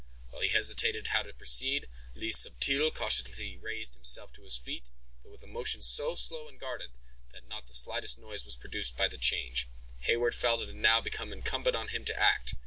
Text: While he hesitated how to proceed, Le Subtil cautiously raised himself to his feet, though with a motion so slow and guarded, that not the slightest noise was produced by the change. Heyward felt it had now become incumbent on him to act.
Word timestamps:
While 0.31 0.41
he 0.41 0.47
hesitated 0.49 1.05
how 1.09 1.21
to 1.21 1.31
proceed, 1.31 1.87
Le 2.15 2.31
Subtil 2.33 2.89
cautiously 2.91 3.55
raised 3.59 3.93
himself 3.93 4.33
to 4.33 4.41
his 4.41 4.57
feet, 4.57 4.87
though 5.21 5.29
with 5.29 5.43
a 5.43 5.45
motion 5.45 5.83
so 5.83 6.15
slow 6.15 6.47
and 6.47 6.59
guarded, 6.59 6.93
that 7.33 7.47
not 7.47 7.67
the 7.67 7.75
slightest 7.75 8.17
noise 8.17 8.43
was 8.43 8.55
produced 8.55 8.97
by 8.97 9.07
the 9.07 9.19
change. 9.19 9.69
Heyward 9.99 10.33
felt 10.33 10.63
it 10.63 10.69
had 10.69 10.75
now 10.75 11.01
become 11.01 11.31
incumbent 11.31 11.75
on 11.75 11.89
him 11.89 12.03
to 12.05 12.19
act. 12.19 12.55